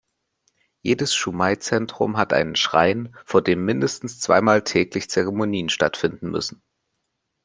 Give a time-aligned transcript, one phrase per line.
[0.81, 6.63] Jedes Shumei-Zentrum hat einen Schrein, vor dem mindestens zweimal täglich Zeremonien stattfinden müssen.